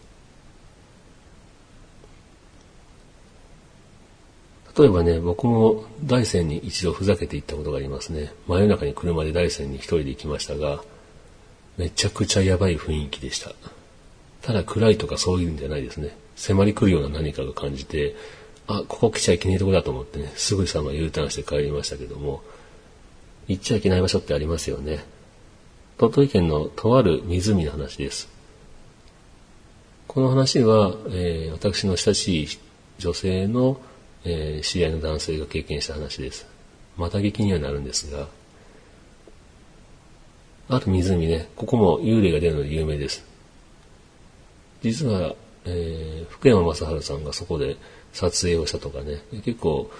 [4.77, 8.33] 例えばね、僕も大山に一度ふざけて行ったことがありますね。
[8.47, 10.83] 真夜中に車で大山に一人で行きましたが、
[11.77, 13.51] めちゃくちゃやばい雰囲気でした。
[14.41, 16.15] ただ暗いとかそういうんじゃないですね。
[16.35, 18.15] 迫り来るような何かが感じて、
[18.67, 22.41] あ、ここ来ちゃいけないとこだと思ってね、すぐさま U ターンして帰りましたけども、
[23.47, 25.03] 行っちゃいけない場所ってありますよね。
[25.97, 28.27] 鳥取県のとある湖の話です。
[30.07, 32.47] この話は、えー、私の親しい
[32.99, 33.79] 女性の
[34.25, 36.47] えー、知り合いの男性が経験した話です。
[36.97, 38.27] また劇にはなるんですが、
[40.67, 43.23] ある湖ね、ここも幽霊が出るので有名です。
[44.81, 47.77] 実は、えー、福山雅治さんがそこで
[48.13, 49.91] 撮影をしたとかね、結構、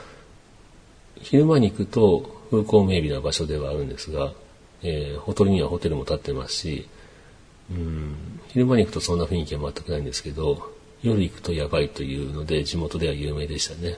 [1.21, 4.33] 昼間に行くと風光明媚な場所ではあるんですが、
[4.83, 6.87] えー、ホテルにはホテルも建ってますし、
[7.71, 13.97] うん、昼間に行くとそんな雰囲気は全くないんですけど、夜行くとやばいというので地元では有名でしたね。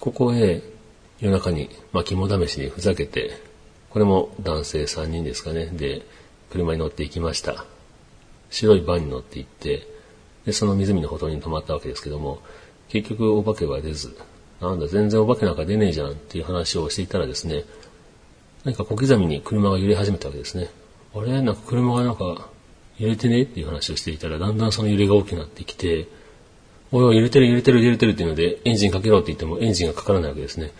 [0.00, 0.62] ここへ
[1.20, 3.40] 夜中に、まあ、肝試しにふざけて、
[3.92, 5.66] これも男性3人ですかね。
[5.66, 6.02] で、
[6.50, 7.66] 車に乗って行きました。
[8.50, 9.86] 白いバンに乗って行って、
[10.46, 12.40] で、その湖のほとりに泊まったわけですけども、
[12.88, 14.16] 結局お化けは出ず、
[14.60, 17.64] なんだ、全然お化けなんか出ねえじゃんっていう話をしていたらですね、
[18.64, 20.70] 何か小刻みに車が揺れ始めたわけですね。
[21.14, 21.42] あれ？
[21.42, 22.48] なんか車がなんか
[22.98, 26.08] 揺れてねっていう話をしていたら、だんだんその揺れが大きくなってきて、
[26.92, 30.72] おいおい、揺れてる揺れてる揺れてるっていうので、エンジンかけろって言ってもエンジンがかからないわけですね。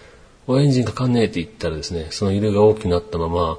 [0.47, 3.59] お、エンジンかかんねえって言ったらですね、その揺れが大きくなったまま、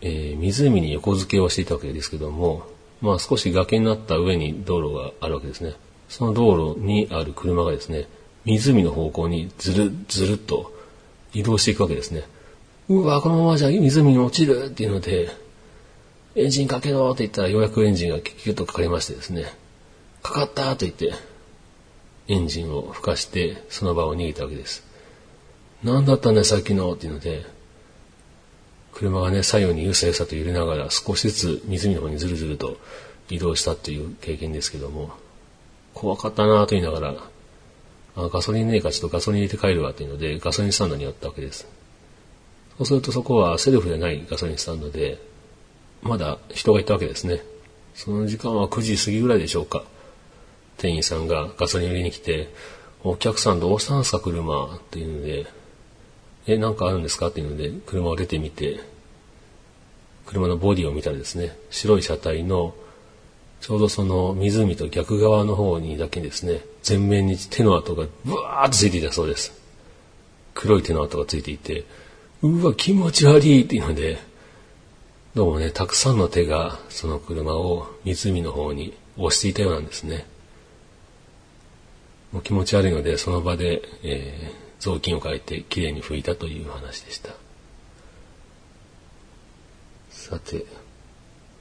[0.00, 2.66] えー、湖に横付けをしていたわけですけども、
[3.00, 5.74] まあ少し崖になった上に道路があるわけですね。
[6.08, 8.06] その道路にある車がですね、
[8.44, 10.72] 湖の方向にずるずるっと
[11.32, 12.24] 移動していくわけですね。
[12.88, 15.30] うわ、このままじゃ湖に落ちるっていうので、
[16.36, 19.46] エンジンかけろって言ったらようやくエンジンがキュッとかかりましてですね、
[20.22, 21.12] かかったと言って、
[22.28, 24.83] エンジンを吹かして、その場を逃げたわけです。
[25.84, 27.44] 何だったんだよ、さっきのっていうので、
[28.92, 32.78] 車がね、左右にゆさゆさと揺れながら少しずつ湖の方にずるずると
[33.28, 35.10] 移動したという経験ですけども、
[35.92, 37.14] 怖かったなぁと言いながら、
[38.16, 41.66] あガソリンねえかちょっとガソリン入れて帰るわというので、ガソリンスタンドに寄ったわけです。
[42.78, 45.18] そうするとそこはセルフでないガソリンスタンドで、
[46.02, 47.42] まだ人がいたわけですね。
[47.94, 49.84] その時間は9時過ぎぐらいでしょうか。
[50.78, 52.48] 店員さんがガソリン入れに来て、
[53.02, 55.46] お客さんどうしたんすか車っていうので、
[56.46, 57.28] え、なんかあるんですか？
[57.28, 58.80] っていうので、車を出てみて、
[60.26, 62.74] 車のボディを見たらですね、白い車体の、
[63.60, 69.52] ちょうどその湖と逆側の方にだけですね、前面に手の跡がブワーッとついていたそうです。
[70.52, 71.84] 黒い手の跡がついていて、
[72.42, 74.18] うわ、気持ち悪いっていうので、
[75.34, 80.26] どうもね、たくさんの手がその車を湖の方に押していたようなんですね。
[82.32, 87.30] もう気持ち悪いので、その場で、えー、雑巾を変えてきれいに拭いたという話でした。
[90.10, 90.66] さて、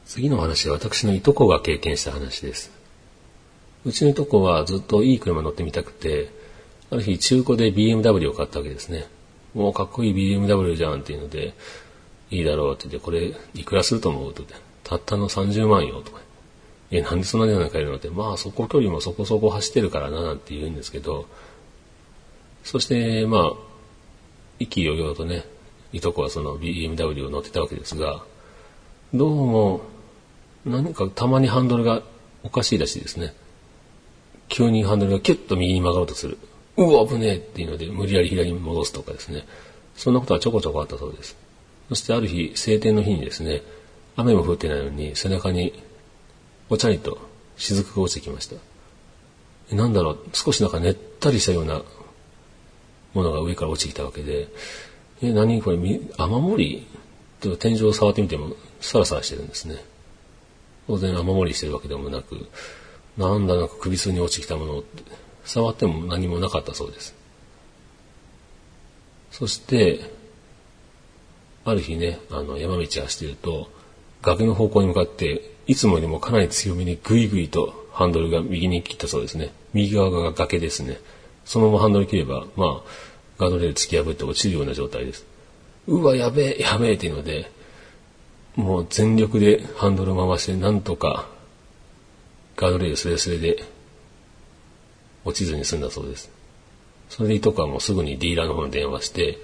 [0.05, 2.69] 次の話は私のいとこが経験した話です。
[3.85, 6.31] うちのいとこはずっといい車乗ってみたくて、
[6.91, 9.05] ある日中古で BMW を買ったわけですね。
[9.53, 11.53] もうかっこいい BMW じゃんっていうので、
[12.29, 14.43] いいだろうって言って、これいくらすると思うと
[14.83, 16.19] たったの30万よとか。
[16.91, 21.25] え、なんでそんな値段買えるのって、まあそこ距離もそこそこ走ってるからななんて言うんですけど、
[22.63, 23.53] そしてまあ、
[24.59, 25.43] 意気揚々とね、
[25.91, 28.23] いとこはその BMW を乗ってたわけですが、
[29.13, 29.81] どうも、
[30.65, 32.01] 何かたまにハンドルが
[32.41, 33.33] おかしいらしいですね。
[34.47, 36.37] 急にハンドルがキュッと右に曲がろうとする。
[36.77, 39.45] うわ、危ねえっていうので、無理やり左に戻すとかですね。
[39.95, 41.37] そんなことはちょこちょこあったそうです。
[41.89, 43.61] そしてある日、晴天の日にですね、
[44.15, 45.73] 雨も降ってないのに背中に
[46.69, 47.17] お茶にと
[47.57, 48.55] 雫が落ちてきました。
[49.75, 51.81] なんだろう、少しなんかねったりしたような
[53.13, 54.47] ものが上から落ちてきたわけで、
[55.21, 56.87] え、何これ、雨漏り？
[57.59, 59.75] 天井を触ってみてもサラサラしてるんですね。
[60.87, 62.47] 当然雨漏りしてるわけでもなく、
[63.17, 65.03] なんだなんか首筋に落ちてきたものって
[65.43, 67.15] 触っても何もなかったそうです。
[69.31, 70.09] そして、
[71.65, 73.69] ある日ね、あの、山道走ってると、
[74.21, 79.51] 崖の方向に向かって、いつもよりもかなり強めにグイグイとハンドルが右に切ったそうですね。
[79.73, 80.97] 右側が崖ですね。
[81.45, 82.89] そのままハンドル切れば、まあ、
[83.37, 85.25] ガードレール突き破って落ちるような状態です。
[85.87, 87.51] うわ、やべえ、やべえっていうので、
[88.55, 91.27] もう全力でハンドル回して、なんとか、
[92.55, 93.63] ガードレールスレスレで
[95.25, 96.31] 落ちずに済んだそうです。
[97.09, 99.39] それでいいとこはもうすぐにディーラーの方に電話して、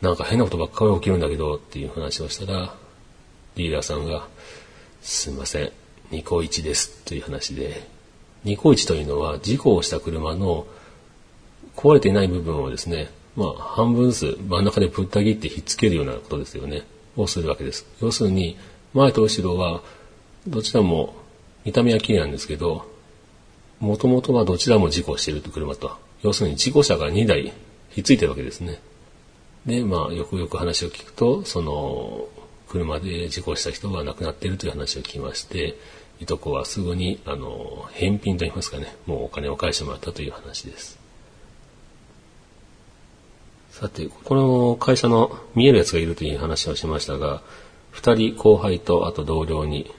[0.00, 2.74] なんか変なことばっかり起きるんだけどっていう話をしたら、
[3.56, 4.28] ディーラーさんが、
[5.02, 5.72] すいません、
[6.10, 7.86] ニコイチですという話で、
[8.44, 10.66] ニコイチというのは事故をした車の
[11.76, 16.82] 壊れていない部分をですね、まあ半分ずつ真ん中でぶった切ってひっつけるようなことですよね。
[17.16, 17.86] をするわけです。
[18.00, 18.56] 要するに、
[18.92, 19.82] 前と後ろは
[20.46, 21.14] どちらも
[21.64, 22.86] 見た目は綺麗なんですけど、
[23.80, 25.96] もともとはどちらも事故していると車と。
[26.22, 27.52] 要するに事故車が2台
[27.90, 28.80] ひっついてるわけですね。
[29.66, 32.28] で、まあ、よくよく話を聞くと、その、
[32.68, 35.76] 車で事故した人が亡くなっているという話を聞きまして、
[36.20, 40.98] いとこはすぐに、あの、返品といいますかね、もうお金を返してもらったという話です。
[43.74, 47.42] さて、この会社の見えるやつがいるという話をしましたが、
[47.90, 49.92] 二人後輩とあと同僚に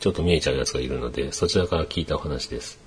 [0.00, 2.80] ちょっと見えちゃうやつがいるので、そちらから聞いたお話です。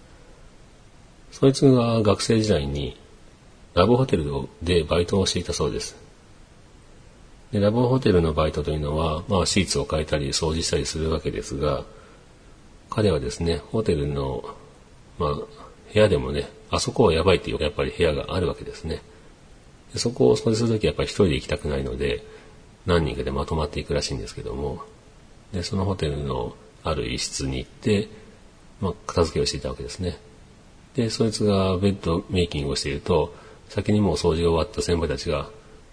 [1.32, 3.00] そいつが学生時代に
[3.74, 4.26] ラブホテル
[4.62, 5.96] でバイトをしていたそうです。
[7.54, 11.86] でラブホテルのバイトというのは、まあ、シーツを変えたり掃除したりするわけですが、
[12.90, 14.44] 彼はですね、ホテルの、
[15.20, 15.46] まあ、部
[15.94, 19.02] 屋でもね、あそこはやばいっていうやっぱり部屋があるわけですね。
[19.94, 22.24] でそこを掃除するときはやっぱり一人で行きたくないので、
[22.86, 24.82] 何人かでまとまっていくらしいんですけども、
[25.54, 28.10] で、そのホテルのある一室に行って、
[28.82, 30.18] まあ、片付けをしていたわけですね。
[30.96, 33.34] で、そいつがベッドメイキングをしていると、
[33.70, 35.50] 先にもう掃除が終わった先輩たちが、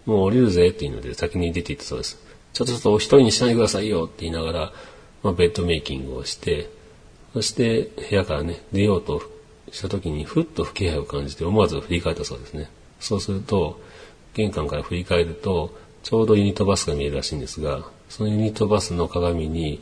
[0.07, 2.19] もう降りるぜっていうので先に出ていったそうです。
[2.53, 4.73] ちょっとちょっとお一人にしないでくださいよって言いながら、
[5.23, 6.71] まあ、ベッドメイキングをして、
[7.33, 9.23] そして部屋からね、出ようと
[9.71, 12.71] した時にふっと不気配を感じて思わず振り返ったそうですね。
[12.99, 13.81] そうすると、
[14.35, 19.81] 玄関から振り返ると、ちょうどユニットバスが見えるらしいんですが、そのユニットバスの鏡に、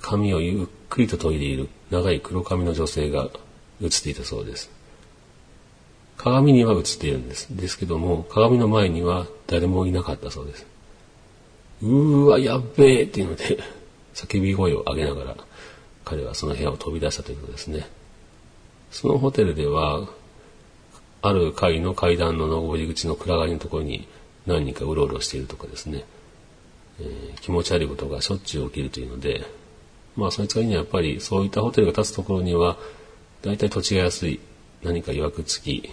[0.00, 3.28] 髪をゆっくりと研いでいる長い黒髪の女性が
[3.82, 4.70] 映っていたそうです。
[6.16, 7.48] 鏡には映っているんです。
[7.56, 10.66] ですけども、鏡の前には誰もいなかったそうです。
[11.82, 13.58] うーわ、やっべえっていうので、
[14.14, 15.36] 叫び声を上げながら、
[16.04, 17.88] 彼はその部屋を飛び出したということですね。
[18.90, 20.08] そのホテルでは、
[21.22, 24.08] ある階の階段の上り口の暗がりのところに
[24.46, 26.04] 何人かうろうろしているとかですね、
[27.00, 29.44] えー、気持ち悪いことがしょっちゅう起きるというので、
[30.16, 32.78] まあそいつがいいにはやっぱりそういったホテルが立つところには、
[33.42, 34.40] 大体土地が安い、
[34.82, 35.90] 何か曰く付き、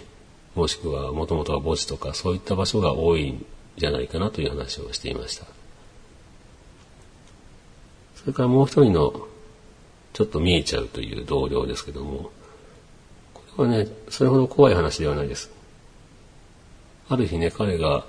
[0.54, 3.44] もしくはもともとは墓地とかそういった場所が多いん
[3.76, 5.44] じゃないかなという話をしていました。
[8.16, 9.28] それからもう一人の
[10.12, 12.30] ちょっと見えちゃうという同僚ですけども、
[13.58, 15.50] これね、それほど怖い話ではないです。
[17.08, 18.06] ある日ね、彼が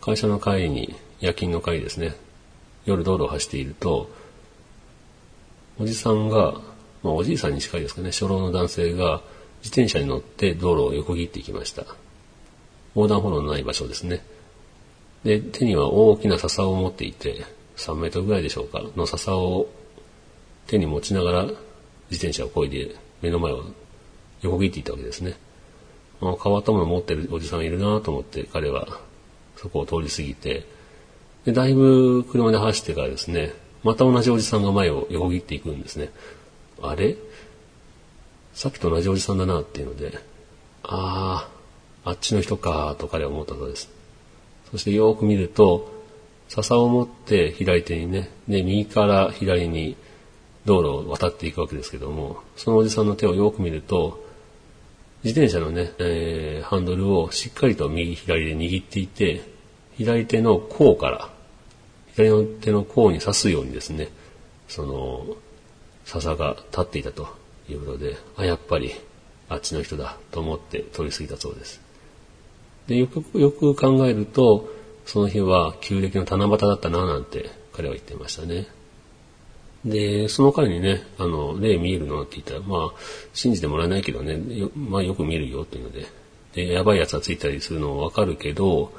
[0.00, 2.14] 会社の帰りに、夜勤の帰りですね、
[2.84, 4.08] 夜道路を走っていると、
[5.80, 6.52] おじさんが、
[7.02, 9.22] まあおじいさんに近いですかね、初老の男性が
[9.64, 11.84] 自転車に乗って道路を横切っていきました。
[12.94, 14.24] 横断歩道のない場所ですね。
[15.24, 17.44] で、手には大きな笹を持っていて、
[17.76, 19.66] 3メートルぐらいでしょうか、の笹を
[20.68, 21.56] 手に持ちながら自
[22.10, 23.64] 転車を漕いで目の前を
[24.42, 25.34] 横切っていったわけですね。
[26.20, 29.00] あ変わったものを持ってるおじさんいるなと思って彼は
[29.56, 30.66] そこを通り過ぎて、
[31.44, 36.10] で、だいぶ車で走ってからですね、また同じおじさんが前を横切っていくんですね。
[36.80, 37.16] あれ？
[38.54, 40.18] さっきと同じおじさんだなっていうので、
[40.84, 41.48] あ
[42.04, 43.90] あ、あっちの人かと彼は思ったそうです。
[44.70, 45.90] そしてよーく見ると、
[46.48, 49.96] 笹を持って左手にね、で、右から左に
[50.64, 54.21] 道路を渡っていくわけですけども、そのおじさんの手をよく見ると、
[55.24, 59.42] 自転車のね、えー、ハンドルをしっかりと右左で握っていて、
[59.96, 61.30] 左手の甲から、
[62.14, 64.08] 左の手の甲に刺すようにですね、
[64.68, 65.26] その、
[66.04, 67.28] 笹が立っていたと
[67.68, 68.92] いうことで、あ、やっぱり
[69.48, 71.80] あっちの人だと思って通り過ぎたそうです。
[72.88, 74.68] で、よく、よく考えると、
[75.06, 78.66] その日は旧暦の七夕だったななんて彼は言ってましたね。
[79.84, 83.00] で、その彼にね、あの、例見えるのって言ったら、まあ、
[83.32, 84.38] 信じてもらえないけどね、
[84.76, 86.06] まあよく見えるよっていうので、
[86.54, 88.92] で、やばいやつがついたりするのはわかるけど、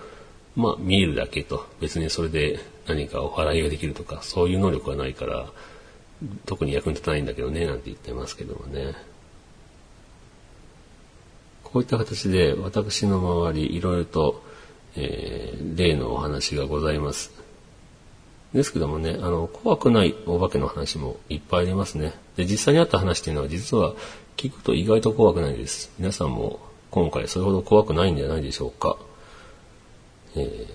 [0.55, 5.51] まあ見えるだけと、別にそれで何かお払いができるとか、そういう能力はないから、
[6.45, 8.93] 特に役に立たないんだけどね、なんて言ってますけどもね。
[11.63, 14.43] こういった形で私の周りいろいろと、
[14.95, 17.43] えー、例のお話がございます。
[18.54, 22.14] ですけどもね、あの、怖くないお化けの話もいっぱいありますね。
[22.38, 23.93] で、実際にあった話っていうのは実は
[24.38, 25.91] 聞くと意外と怖くないです。
[25.97, 26.60] 皆さんも
[26.91, 28.97] 今回それほど怖くないんじゃないでしょうか。
[30.36, 30.68] え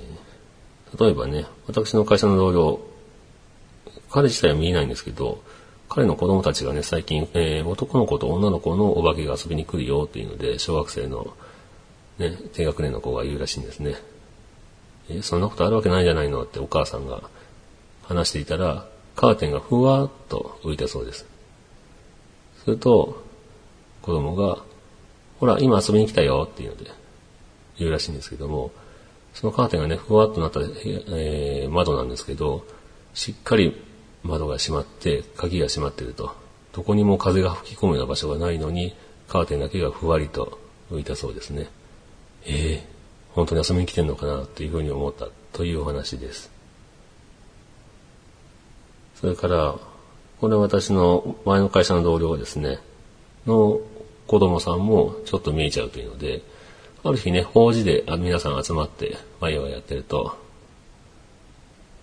[0.92, 2.80] ー、例えばね、私の会社の同僚、
[4.10, 5.42] 彼自体は見えないんですけど、
[5.88, 11.34] 彼の子供たちがね、最近、えー、男の子と女の子のお化けが遊びに来るよっていうので、小学生の、
[12.18, 13.94] ね、低学年の子が言うらしいんですね。
[15.08, 17.22] えー、そんなことあるわけないじゃないのってお母さんが
[18.08, 21.26] 話していたら、カーテンがふわっと浮いたそうです。
[22.64, 23.22] すると、
[24.00, 24.58] 子供が、
[25.38, 26.90] ほら、今遊びに来たよっていうので
[27.78, 28.72] 言うらしいんですけども、
[29.34, 32.64] そのカーテンがね、ふわっとなった、えー、窓なんですけど、
[33.12, 33.76] しっかり
[34.22, 36.34] 窓が閉まって、鍵が閉まってると。
[36.72, 38.94] どこにも風が吹き込むような場所がないのに、
[39.28, 40.58] カーテンだけがふわりと
[40.90, 41.68] 浮いたそうですね。
[42.46, 46.57] ええー、本当に遊びに来てんのかなというふうに思ったというお話です。
[49.20, 49.74] それから、
[50.40, 52.78] これは私の前の会社の同僚ですね、
[53.46, 53.80] の
[54.28, 56.42] 子供さんもちょっと見えちゃうというので、
[57.02, 60.36] ある日ね、法事で皆さん集まってワイワイやってると、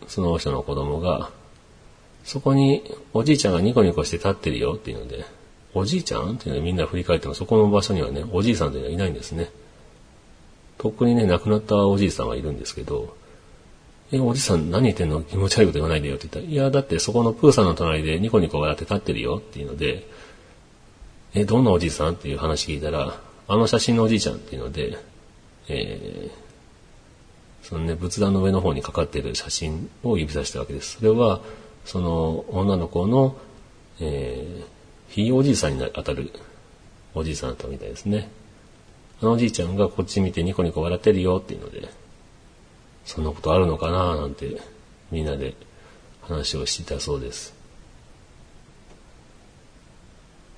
[0.08, 1.30] その人の子供が、
[2.26, 5.24] そこにおじいちゃんがニコニコして立ってるよっていうので、
[5.74, 9.52] おじいちゃんっていうのでみんな振り返ってもそこの場所にはね、おじいさんというのはいないんですね。
[10.78, 13.16] とっくにね、亡くなったおじいさんはいるんですけど、
[14.12, 15.24] え、おじさん何言ってんの？
[15.24, 20.08] 気持ち悪いこと言わないでよって言ったら、いや、だってそこのプーさんの隣でニコニコ笑って立ってるよっていうので、
[21.34, 24.98] え、どんなおじいさんっていう話聞いたら、あの写真のおじいちゃんっていうので、
[25.68, 30.98] えー、そのね、仏壇の上の方にかかってる写真を指さしたわけです。
[30.98, 31.42] それは、
[31.84, 33.36] その女の子の、
[34.00, 36.32] えー、ひいおじいさんに当たる
[37.14, 38.30] おじいさんだったみたいですね。
[39.22, 41.90] あのおじいちゃんがこっち見てニコニコ笑ってるよっていうので、
[43.06, 44.60] そんなことあるのかななんて
[45.12, 45.56] みんなで
[46.22, 47.54] 話をしていたそうです。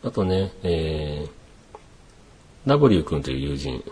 [0.03, 3.83] あとね、えー、W 君という友人、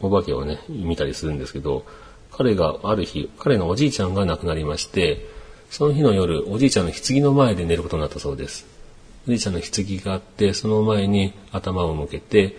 [0.00, 1.84] お化けをね、見たりするんですけど、
[2.32, 5.26] 彼がある日、彼のおじいちゃんが亡くなりまして、
[5.70, 8.66] その日の夜、おじいちゃんの棺の前で寝ることになったそうです。
[9.26, 12.56] おじいちゃんの棺があって、その前に頭を向けて、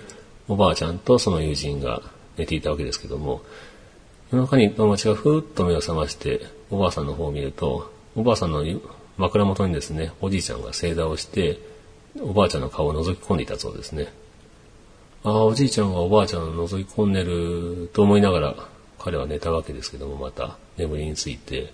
[0.48, 2.02] おばあちゃんとその友人が
[2.38, 3.42] 寝ていたわけですけども、
[4.32, 8.64] 夜中に友達がふーっと目を覚まして、おばあさんの方を見ると、おばあさんの
[9.18, 11.60] 枕元にですね、おじいちゃんが正座をして、
[12.22, 14.08] おばあちゃんの顔を覗き込んでいたそうですね。
[15.26, 18.56] ああ、おじいちゃんがおばあちゃんを覗き込んでると思いながら、
[19.00, 21.74] 彼は寝たわけですけども、また眠りについて、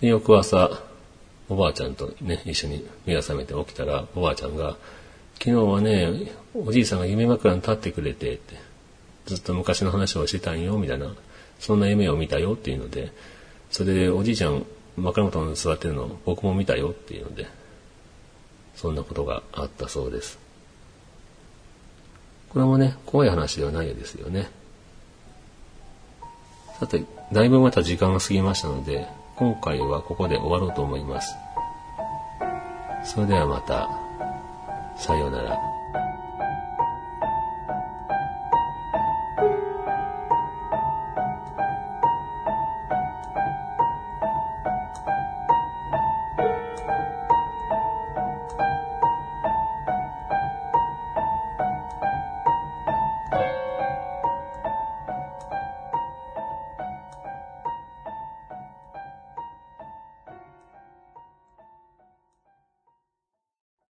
[0.00, 0.80] で、翌朝、
[1.50, 4.78] おばあちゃんとね、一緒に目が覚めて起きたら、おばあちゃんが、
[5.38, 8.56] 昨日はね、おじいさんが夢枕に立ってくれて、って、
[9.26, 11.14] ずっと昔の話をしてたんよ、みたいな
[11.58, 13.12] そんな夢を見たよっていうので、
[13.70, 14.64] それでおじいちゃん
[14.96, 17.46] 枕元に座ってるの僕も見たよっていうので、
[18.74, 20.38] そんなことがあったそうです。
[22.50, 24.48] これもね、怖い話ではないですよね。
[26.78, 31.34] さて、だいぶまた時間が過ぎましたので、今回はここで終わろうと思います。
[33.04, 33.88] それではまた、
[34.98, 35.75] さようなら。